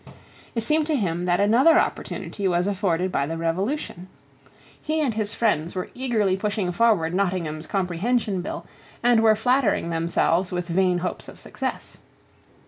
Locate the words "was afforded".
2.47-3.11